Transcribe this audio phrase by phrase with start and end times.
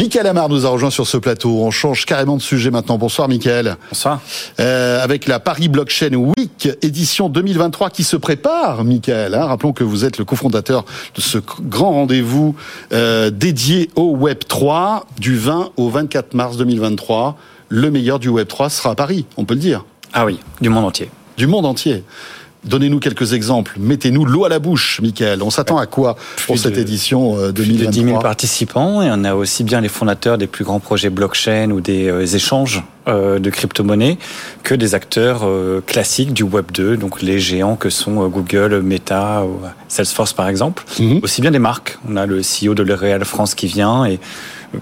[0.00, 1.58] Michael Amar nous a rejoint sur ce plateau.
[1.60, 2.96] On change carrément de sujet maintenant.
[2.96, 3.76] Bonsoir Michael.
[3.90, 4.22] Bonsoir.
[4.58, 9.34] Euh, avec la Paris Blockchain Week édition 2023 qui se prépare, Michael.
[9.34, 9.44] Hein.
[9.44, 12.56] Rappelons que vous êtes le cofondateur de ce grand rendez-vous
[12.94, 17.36] euh, dédié au Web 3 du 20 au 24 mars 2023.
[17.68, 19.84] Le meilleur du Web 3 sera à Paris, on peut le dire.
[20.14, 21.10] Ah oui, du monde entier.
[21.36, 22.04] Du monde entier.
[22.64, 23.76] Donnez-nous quelques exemples.
[23.78, 25.42] Mettez-nous l'eau à la bouche, Michael.
[25.42, 26.16] On s'attend à quoi
[26.46, 29.88] pour cette édition 2023 Plus de 10 000 participants et on a aussi bien les
[29.88, 34.18] fondateurs des plus grands projets blockchain ou des euh, échanges euh, de crypto-monnaies
[34.62, 39.44] que des acteurs euh, classiques du Web 2, donc les géants que sont Google, Meta,
[39.44, 40.84] ou Salesforce par exemple.
[40.98, 41.20] Mhm.
[41.22, 41.98] Aussi bien des marques.
[42.08, 44.20] On a le CEO de L'Oréal France qui vient et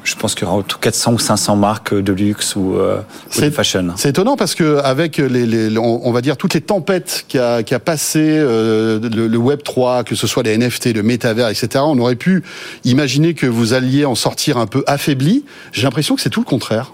[0.05, 3.01] je pense qu'il y aura autour 400 ou 500 marques de luxe ou, euh,
[3.41, 3.89] de fashion.
[3.97, 7.79] C'est étonnant parce que avec les, les on, va dire toutes les tempêtes qu'a a
[7.79, 11.85] passé euh, le, Web 3, que ce soit les NFT, le métavers, etc.
[11.87, 12.43] On aurait pu
[12.85, 15.45] imaginer que vous alliez en sortir un peu affaibli.
[15.73, 16.93] J'ai l'impression que c'est tout le contraire.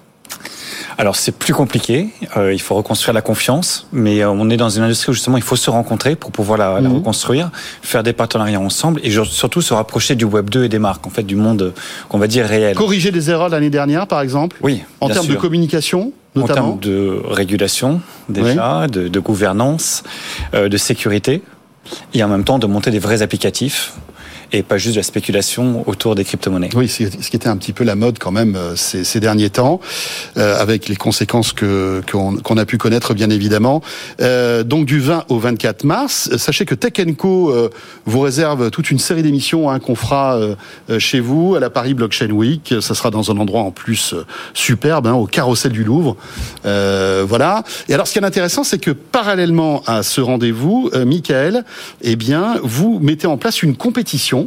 [0.98, 4.68] Alors c'est plus compliqué, euh, il faut reconstruire la confiance, mais euh, on est dans
[4.68, 6.96] une industrie où justement il faut se rencontrer pour pouvoir la, la mhm.
[6.96, 7.50] reconstruire,
[7.82, 11.10] faire des partenariats ensemble et surtout se rapprocher du Web 2 et des marques, en
[11.10, 11.72] fait du monde
[12.08, 12.76] qu'on va dire réel.
[12.76, 14.82] Corriger des erreurs l'année dernière par exemple Oui.
[15.00, 20.02] En termes de communication notamment En termes de régulation déjà, de, de, gouvernance,
[20.54, 21.42] euh, de sécurité
[22.12, 23.92] et en même temps de monter des vrais applicatifs
[24.54, 26.70] et pas juste de la spéculation autour des crypto-monnaies.
[26.76, 29.80] Oui, ce qui était un petit peu la mode quand même euh, ces, derniers temps,
[30.36, 33.82] euh, avec les conséquences que qu'on a pu connaître bien évidemment.
[34.20, 37.54] Euh, donc du 20 au 24 mars, sachez que Tech Co
[38.06, 40.38] vous réserve toute une série d'émissions hein, qu'on fera
[40.98, 42.74] chez vous à la Paris Blockchain Week.
[42.80, 44.14] Ça sera dans un endroit en plus
[44.52, 46.16] superbe, hein, au Carrousel du Louvre.
[46.62, 47.64] voilà.
[47.88, 51.64] Et alors ce qui est intéressant, c'est que parallèlement à ce rendez-vous, Michael,
[52.02, 54.43] eh bien, vous mettez en place une compétition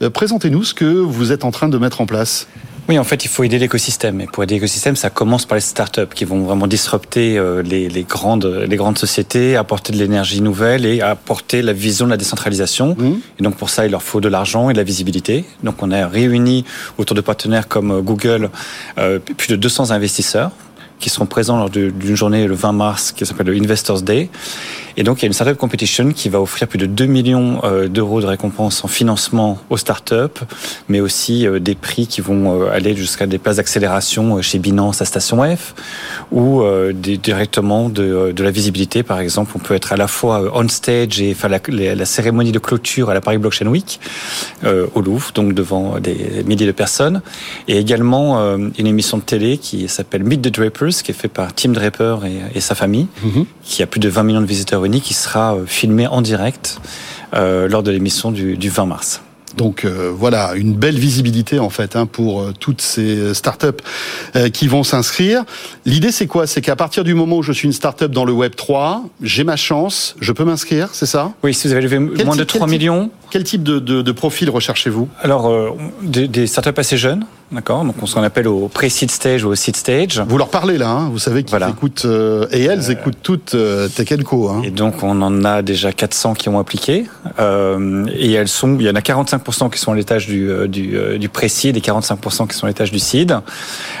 [0.00, 2.46] présentez-nous ce que vous êtes en train de mettre en place.
[2.88, 4.22] Oui, en fait, il faut aider l'écosystème.
[4.22, 7.90] Et pour aider l'écosystème, ça commence par les startups qui vont vraiment disrupter euh, les,
[7.90, 12.16] les, grandes, les grandes sociétés, apporter de l'énergie nouvelle et apporter la vision de la
[12.16, 12.96] décentralisation.
[12.98, 13.18] Mmh.
[13.40, 15.44] Et donc, pour ça, il leur faut de l'argent et de la visibilité.
[15.62, 16.64] Donc, on a réuni
[16.96, 18.50] autour de partenaires comme euh, Google
[19.36, 20.50] plus de 200 investisseurs
[20.98, 24.30] qui seront présents lors d'une journée le 20 mars qui s'appelle le Investors Day.
[24.98, 27.60] Et donc, il y a une startup competition qui va offrir plus de 2 millions
[27.62, 30.40] euh, d'euros de récompenses en financement aux startups,
[30.88, 35.00] mais aussi euh, des prix qui vont euh, aller jusqu'à des places d'accélération chez Binance
[35.00, 35.76] à Station F
[36.32, 39.04] ou directement de, de, la visibilité.
[39.04, 41.60] Par exemple, on peut être à la fois on stage et faire la,
[41.94, 44.00] la cérémonie de clôture à la Paris Blockchain Week
[44.66, 47.22] au Louvre, donc devant des milliers de personnes,
[47.68, 51.54] et également une émission de télé qui s'appelle Meet the Drapers qui est fait par
[51.54, 52.18] Tim Draper
[52.54, 53.46] et, sa famille, mhm.
[53.62, 56.80] qui a plus de 20 millions de visiteurs qui sera euh, filmé en direct
[57.34, 59.20] euh, lors de l'émission du, du 20 mars.
[59.56, 63.66] Donc euh, voilà, une belle visibilité en fait hein, pour euh, toutes ces startups
[64.36, 65.44] euh, qui vont s'inscrire.
[65.84, 66.46] L'idée c'est quoi?
[66.46, 69.44] C'est qu'à partir du moment où je suis une startup dans le Web 3, j'ai
[69.44, 71.32] ma chance, je peux m'inscrire, c'est ça?
[71.42, 73.10] Oui, si vous avez levé moins de 3 millions.
[73.30, 75.08] Quel type de, de, de profil recherchez-vous?
[75.20, 79.48] Alors, des, des, startups assez jeunes, d'accord Donc on s'en appelle au pré-seed stage ou
[79.48, 80.22] au seed stage.
[80.28, 82.06] Vous leur parlez là, hein vous savez qu'ils écoutent,
[82.52, 83.56] et elles écoutent toutes
[83.94, 84.48] Tech Co.
[84.48, 84.62] Hein.
[84.64, 87.06] Et donc on en a déjà 400 qui ont appliqué.
[87.38, 90.96] et elles sont, il y en a 45 qui sont à l'étage du, euh, du,
[90.96, 93.36] euh, du pré-seed et 45% qui sont à l'étage du seed.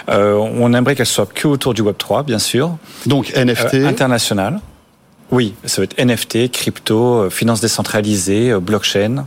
[0.08, 2.76] Euh, on aimerait qu'elles soient que autour du Web3, bien sûr.
[3.06, 4.60] Donc NFT International.
[5.30, 9.26] Oui, ça va être NFT, crypto, finance décentralisée, blockchain.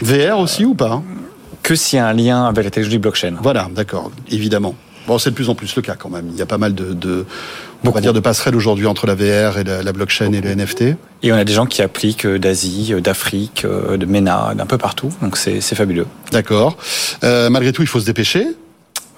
[0.00, 1.02] VR aussi ou pas
[1.72, 3.32] Que s'il y a un lien avec la technologie blockchain.
[3.40, 4.74] Voilà, d'accord, évidemment.
[5.06, 6.28] Bon, c'est de plus en plus le cas quand même.
[6.30, 7.24] Il y a pas mal de, de
[7.82, 10.82] on va dire de passerelles aujourd'hui entre la VR et la, blockchain et le NFT.
[11.22, 14.66] Et on a des gens qui appliquent euh, d'Asie, euh, d'Afrique, euh, de MENA, d'un
[14.66, 15.14] peu partout.
[15.22, 16.06] Donc c'est fabuleux.
[16.30, 16.76] D'accord.
[17.24, 18.48] Euh, malgré tout, il faut se dépêcher.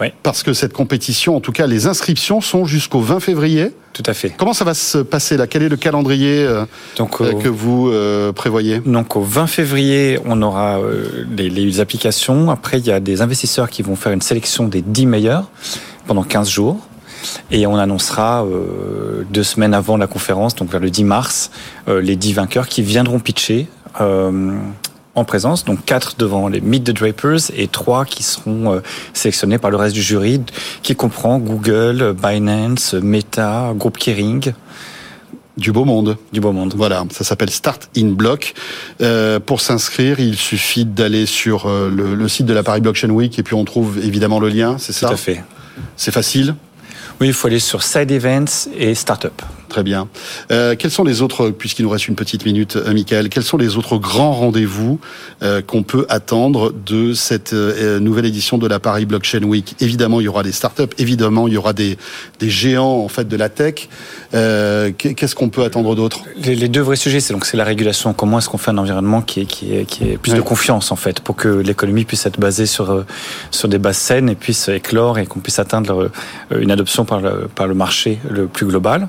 [0.01, 0.09] Oui.
[0.23, 3.73] Parce que cette compétition, en tout cas, les inscriptions sont jusqu'au 20 février.
[3.93, 4.35] Tout à fait.
[4.37, 5.47] Comment ça va se passer là?
[5.47, 6.49] Quel est le calendrier
[6.97, 7.93] Donc, que vous
[8.35, 8.81] prévoyez?
[8.81, 10.81] Donc au 20 février, on aura
[11.37, 12.51] les, les, applications.
[12.51, 15.49] Après, il y a des investisseurs qui vont faire une sélection des 10 meilleurs
[16.07, 16.81] pendant 15 jours.
[17.51, 21.51] Et on annoncera euh, deux semaines avant la conférence, donc vers le 10 mars,
[21.89, 23.69] euh, les 10 vainqueurs qui viendront pitcher
[24.01, 24.59] euh,
[25.15, 28.81] en présence, donc quatre devant les Meet the Drapers et trois qui seront
[29.13, 30.41] sélectionnés par le reste du jury,
[30.83, 34.53] qui comprend Google, Binance, Meta, Groupe Kering.
[35.57, 36.17] Du beau monde.
[36.33, 36.75] Du beau monde.
[36.77, 38.55] Voilà, ça s'appelle Start in Block.
[39.01, 43.39] Euh, pour s'inscrire, il suffit d'aller sur le, le, site de la Paris Blockchain Week
[43.39, 45.45] et puis on trouve évidemment le lien, c'est ça Tout à fait.
[45.97, 46.57] C'est facile
[47.21, 49.43] oui, il faut aller sur Side Events et Startup.
[49.75, 50.07] Très bien.
[50.53, 53.57] Euh, quels sont les autres, puisqu'il nous reste une petite minute, euh, Michael, quels sont
[53.57, 55.01] les autres grands rendez-vous
[55.43, 59.75] euh, qu'on peut attendre de cette euh, nouvelle édition de la Paris Blockchain Week?
[59.81, 61.99] Évidemment, il y aura des startups, évidemment, il y aura des,
[62.39, 63.89] des géants en fait de la tech.
[64.33, 66.21] Euh, Qu'est-ce qu'on peut attendre d'autre?
[66.37, 68.13] Les, les, deux vrais sujets, c'est donc c'est la régulation.
[68.13, 70.39] Comment est-ce qu'on fait un environnement qui est, qui est, qui est plus ouais.
[70.39, 73.05] de confiance en fait, pour que l'économie puisse être basée sur
[73.51, 76.13] sur des bases saines et puisse éclore et qu'on puisse atteindre
[76.57, 79.09] une adoption par le par le marché le plus global?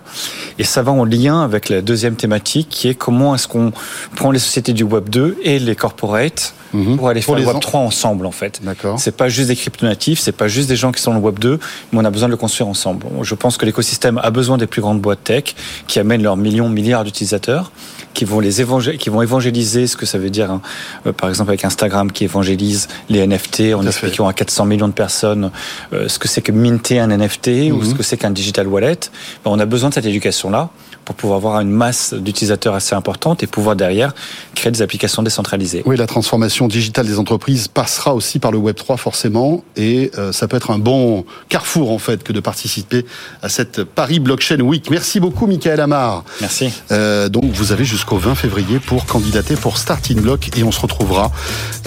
[0.58, 3.72] Et ça va en lien avec la deuxième thématique qui est comment est-ce qu'on
[4.16, 6.96] prend les sociétés du Web 2 et les corporates mmh.
[6.96, 8.62] pour aller pour faire le Web 3 ensemble en fait.
[8.64, 9.00] D'accord.
[9.00, 11.40] C'est pas juste des crypto-natifs, c'est pas juste des gens qui sont dans le Web
[11.40, 11.60] 2,
[11.92, 13.06] mais on a besoin de le construire ensemble.
[13.22, 15.56] Je pense que l'écosystème a besoin des plus grandes boîtes tech
[15.88, 17.72] qui amènent leurs millions, milliards d'utilisateurs,
[18.16, 20.62] qui vont les évangé qui vont évangéliser ce que ça veut dire, hein.
[21.06, 24.94] euh, par exemple avec Instagram qui évangélise les NFT en expliquant à 400 millions de
[24.94, 25.52] personnes
[25.94, 29.00] euh, ce que c'est que minter un NFT ou ce que c'est qu'un digital wallet.
[29.44, 30.70] Ben, on a besoin de cette éducation-là
[31.06, 34.14] pour pouvoir avoir une masse d'utilisateurs assez importante et pouvoir derrière
[34.56, 35.84] créer des applications décentralisées.
[35.86, 40.32] Oui, la transformation digitale des entreprises passera aussi par le Web 3 forcément et euh,
[40.32, 43.06] ça peut être un bon carrefour en fait que de participer
[43.42, 44.90] à cette Paris Blockchain Week.
[44.90, 46.24] Merci beaucoup Michael Amar.
[46.42, 46.72] Merci.
[46.92, 50.80] Euh, donc vous avez jusqu'au 20 février pour candidater pour Starting Block et on se
[50.80, 51.32] retrouvera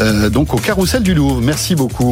[0.00, 1.40] euh, donc au carrousel du Louvre.
[1.40, 2.06] Merci beaucoup.